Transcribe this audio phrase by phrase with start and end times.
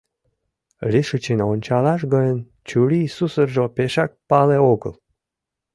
[0.91, 4.93] Лишычын ончалаш гын, чурий сусыржо пешак пале огыл.